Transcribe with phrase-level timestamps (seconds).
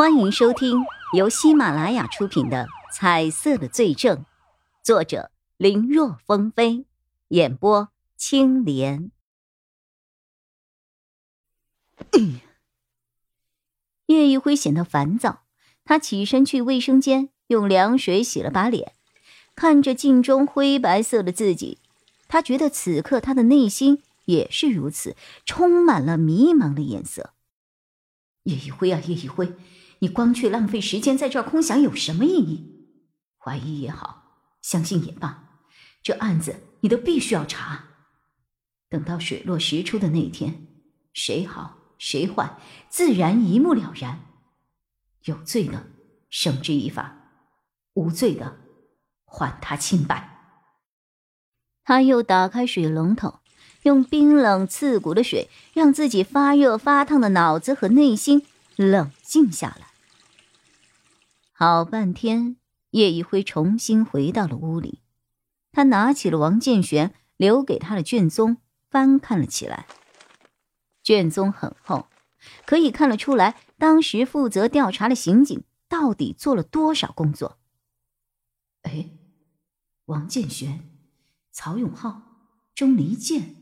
[0.00, 4.16] 欢迎收听由喜马拉雅出品的《彩色的罪证》，
[4.82, 6.86] 作者林若风飞，
[7.28, 9.10] 演播青莲。
[14.06, 15.42] 叶一辉显得烦躁，
[15.84, 18.94] 他起身去卫生间用凉水洗了把脸，
[19.54, 21.76] 看着镜中灰白色的自己，
[22.26, 25.14] 他觉得此刻他的内心也是如此，
[25.44, 27.34] 充满了迷茫的颜色。
[28.44, 29.52] 叶一辉啊，叶一辉，
[30.00, 32.88] 你光去浪费时间在这儿空想有什么意义？
[33.38, 35.60] 怀疑也好，相信也罢，
[36.02, 37.84] 这案子你都必须要查。
[38.88, 40.66] 等到水落石出的那一天，
[41.12, 42.58] 谁好谁坏，
[42.88, 44.20] 自然一目了然。
[45.24, 45.86] 有罪的
[46.28, 47.16] 绳之以法，
[47.94, 48.58] 无罪的
[49.24, 50.28] 还他清白。
[51.84, 53.40] 他又打开水龙头。
[53.84, 58.44] 用冰冷刺骨的水，让自己发热发烫的脑子和内心
[58.76, 59.89] 冷静下来。
[61.62, 62.56] 好半天，
[62.92, 65.02] 叶一辉重新回到了屋里，
[65.72, 68.56] 他拿起了王建玄留给他的卷宗，
[68.88, 69.86] 翻看了起来。
[71.02, 72.06] 卷宗很厚，
[72.64, 77.58] 可以看得出来，当时负责调查的刑警到底做了多少工作。
[78.80, 79.10] 哎，
[80.06, 80.88] 王建玄、
[81.52, 82.22] 曹永浩、
[82.74, 83.56] 钟离剑。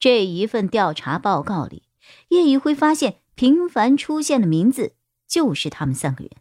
[0.00, 1.84] 这一份调查报告里，
[2.30, 4.96] 叶一辉发现频繁出现的名字
[5.30, 6.32] 就是他们三个人，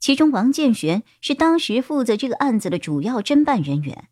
[0.00, 4.08] 其中王建玄是当时负责这个案子的主要侦办人员。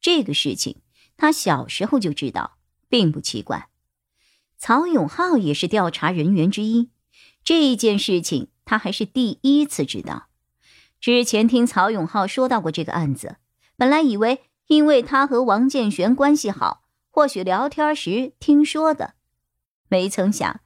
[0.00, 0.82] 这个事情
[1.16, 3.68] 他小时候就知道，并不奇怪。
[4.58, 6.90] 曹永浩也是调查人员之一，
[7.44, 10.28] 这件事情他还是第一次知道。
[11.00, 13.36] 之前听曹永浩说到过这个案子，
[13.76, 16.82] 本来以为因为他和王建玄关系好。
[17.10, 19.14] 或许聊天时听说的，
[19.88, 20.60] 没曾想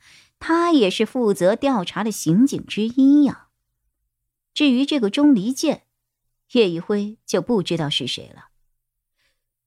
[0.44, 3.46] 他也是负责调查的刑警之一呀。
[4.52, 5.84] 至于这个钟离剑，
[6.50, 8.48] 叶一辉就不知道是谁了。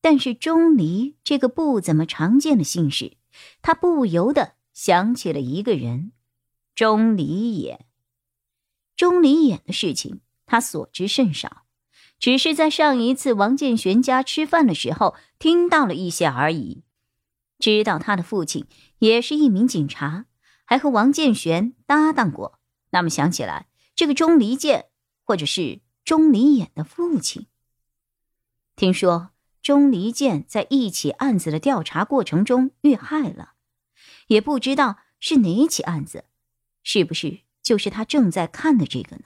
[0.02, 3.16] 但是钟离这个不怎么常见的姓氏，
[3.61, 6.11] 他不由得想起了一个人——
[6.76, 7.86] 钟离眼。
[8.98, 11.64] 钟离眼的事情，他所知甚少。
[12.20, 16.83] 只是在上一次王建玄家吃饭的时候听到了一些而已，
[17.60, 18.66] 知道他的父亲
[18.99, 20.26] 也是一名警察，
[20.65, 22.59] 还和王建玄搭档过。
[22.89, 24.89] 那么想起来，这个钟离剑，
[25.23, 27.48] 或者是钟离眼的父亲。
[28.75, 29.31] 听说
[29.61, 33.54] 钟离剑在一起案子的调查过程中遇害了，
[34.27, 36.25] 也不知道是哪起案子，
[36.83, 39.23] 是不是就是他正在看的这个呢？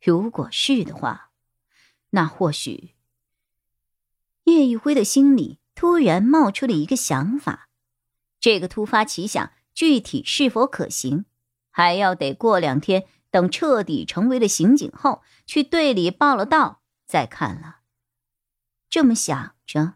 [0.00, 1.26] 如果是的话。
[2.10, 2.94] 那或许，
[4.44, 7.68] 叶一辉的心里突然冒出了一个想法。
[8.40, 11.24] 这个突发奇想，具体是否可行，
[11.70, 17.76] 还要得过两天，等彻底成为了刑警后，去队里报了到再看了。
[18.90, 19.94] 这么想着，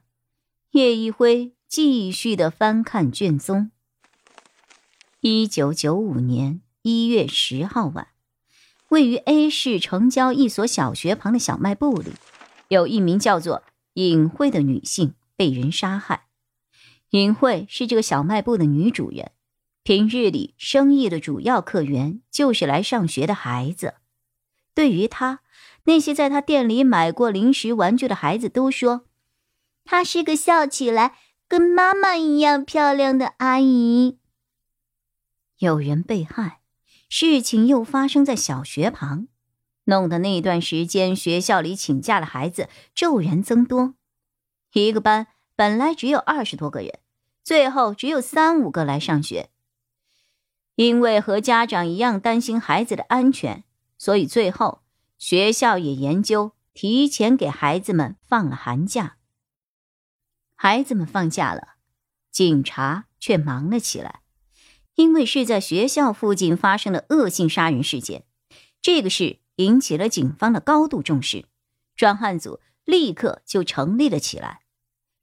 [0.70, 3.72] 叶一辉继续的翻看卷宗。
[5.18, 8.06] 一九九五年一月十号晚。
[8.90, 12.12] 位于 A 市城郊一所小学旁的小卖部里，
[12.68, 16.28] 有一名叫做尹慧的女性被人杀害。
[17.10, 19.32] 尹慧是这个小卖部的女主人，
[19.84, 23.94] 平日里生意的主要客源就是来上学的孩子。
[24.74, 25.40] 对于他，
[25.84, 29.06] 那些在他店里买过零食玩具的孩子都说，
[29.84, 31.16] 她是个笑起来
[31.48, 34.18] 跟妈妈一样漂亮的阿姨。
[35.58, 36.60] 有人被害。
[37.08, 39.28] 事情又发生在小学旁，
[39.84, 43.92] 弄得那段时间学校里请假的孩子骤然增多。
[44.72, 47.00] 一个班本来只有二十多个人，
[47.44, 49.50] 最后只有三五个来上学。
[50.74, 53.64] 因为和家长一样担心孩子的安全，
[53.98, 54.82] 所以最后
[55.18, 59.16] 学校也研究提前给孩子们放了寒假。
[60.54, 61.74] 孩子们放假了，
[62.30, 64.20] 警察却忙了起来。
[64.94, 68.24] 因为是在学校附近发生了恶性杀人事件，
[68.82, 71.46] 这个事引起了警方的高度重视，
[71.96, 74.60] 专案组立刻就成立了起来，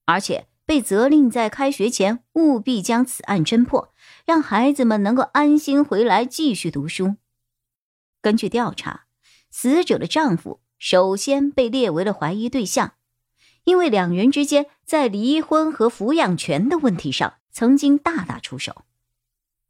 [0.05, 3.91] 而且被责令在开学前务必将此案侦破，
[4.23, 7.15] 让孩子们能够安心回来继续读书。
[8.21, 9.07] 根据调查，
[9.49, 12.93] 死者的丈夫首先被列为了怀疑对象，
[13.63, 18.83] 因为两人之间在离婚和抚养权的问题上曾经大打出手。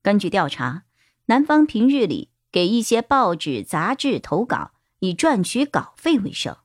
[0.04, 0.84] 根据调查，
[1.28, 6.58] 男方平日里给一些报纸、杂志投稿，以赚取稿费为生，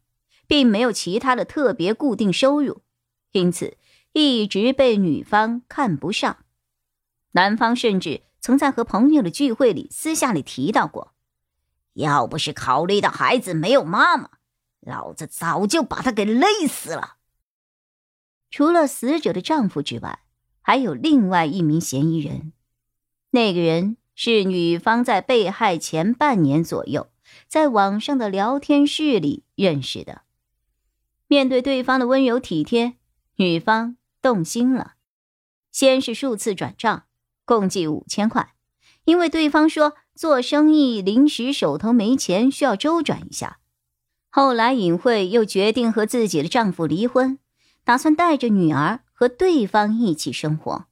[0.49, 2.83] 并没有其他的特别固定收入，
[3.31, 3.77] 因此
[4.15, 6.39] 一直被女方看不上。
[7.33, 11.13] 男方甚至曾在和朋友的聚会里私下里提到过，
[11.95, 14.31] 要不是考虑到孩子没有妈妈，
[14.81, 17.17] 老子早就把他给勒死了。
[18.51, 20.21] 除了死者的丈夫之外，
[20.61, 22.53] 还有另外一名嫌疑人，
[23.31, 27.11] 那个人是女方在被害前半年左右
[27.49, 30.23] 在网上的聊天室里认识的。
[31.27, 32.95] 面对对方的温柔体贴，
[33.37, 34.95] 女方动心了，
[35.71, 37.05] 先是数次转账。
[37.45, 38.55] 共计五千块，
[39.05, 43.59] 因为对方说做生意临时手头没钱，需要周转一下。
[44.31, 47.39] 后来尹慧又决定和自己的丈夫离婚，
[47.85, 50.87] 打算带着女儿和对方一起生活。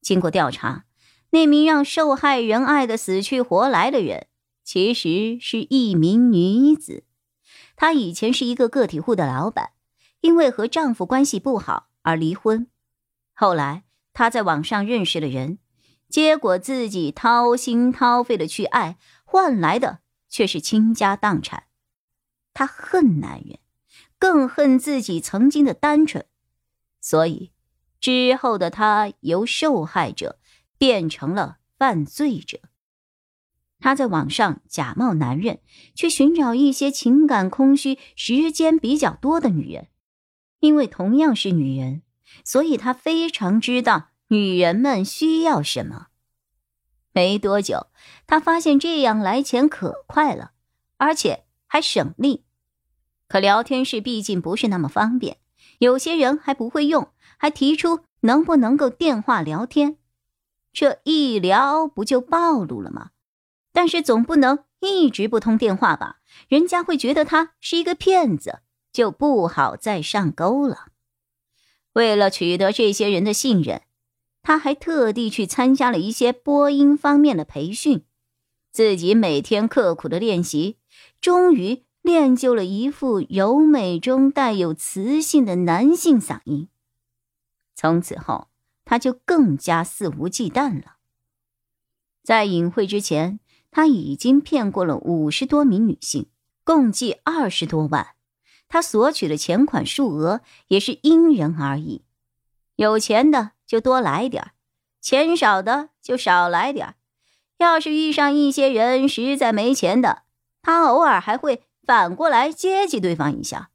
[0.00, 0.84] 经过调查，
[1.30, 4.28] 那名让受害人爱的死去活来的人，
[4.62, 7.02] 其实是一名女子。
[7.74, 9.70] 她以前是一个个体户的老板，
[10.20, 12.68] 因为和丈夫关系不好而离婚。
[13.34, 15.58] 后来她在网上认识了人。
[16.06, 19.98] 结果自己掏心掏肺的去爱，换来的
[20.28, 21.64] 却是倾家荡产。
[22.52, 23.58] 她恨男人，
[24.16, 26.24] 更恨自己曾经的单纯，
[27.00, 27.50] 所以
[27.98, 30.38] 之后的她由受害者
[30.78, 32.60] 变成了犯罪者。
[33.80, 35.62] 她在网上假冒男人，
[35.96, 39.88] 去寻找一些情感空虚、时间比较多的女人。
[40.64, 42.00] 因为同样是女人，
[42.42, 44.08] 所以她非常知道。
[44.28, 46.06] 女人们需要什么？
[47.12, 47.88] 没多久，
[48.26, 50.52] 他发现这样来钱可快了，
[50.96, 52.46] 而且还省力。
[53.28, 55.36] 可聊天室毕竟不是那么方便，
[55.80, 59.98] 有些人还不会用，还提出能不能够电话聊天。
[60.72, 63.10] 这一聊不就暴露了吗？
[63.70, 66.20] 但是总不能一直不通电话吧？
[66.48, 68.60] 人家会觉得他是一个骗子，
[68.94, 70.86] 就不好再上钩了。
[71.92, 73.82] 为了取得这些人的信任。
[74.46, 78.04] 他还特地去参加了一些播音方面的培训，
[78.70, 80.76] 自己每天刻苦的练习，
[81.18, 86.68] 终于练就了一副柔美中带有磁性的男性嗓音。
[87.74, 88.48] 从此后，
[88.84, 90.96] 他就更加肆无忌惮了。
[92.22, 96.26] 在隐晦之前，他已经骗过了五十多名女性，
[96.64, 98.13] 共计二十多万。
[98.68, 102.04] 他索取的钱款数额也是因人而异，
[102.76, 103.52] 有钱的。
[103.66, 104.52] 就多来点
[105.00, 106.96] 钱少的就少来点
[107.56, 110.24] 要是遇上一些人实在没钱的，
[110.60, 113.70] 他偶尔还会反过来接济对方一下。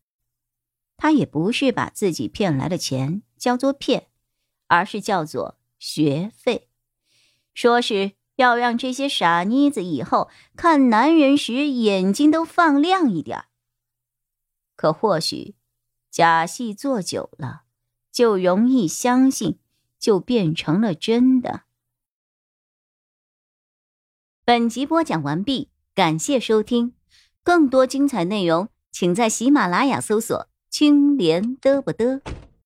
[0.95, 4.07] 他也不是把自己骗来的钱叫做骗，
[4.67, 6.69] 而是叫做学费，
[7.55, 13.45] 说是要让这些傻妮子以后看男人时眼睛都放亮一点
[14.79, 15.55] 可或许
[16.09, 17.63] 假戏做久了，
[18.13, 19.59] 就容易相信。
[19.99, 21.63] 就变成了真的。
[24.45, 26.93] 本集播讲完毕，感谢收听，
[27.43, 32.21] 更多精彩内容，请在喜马拉雅搜索“青莲嘚不嘚”。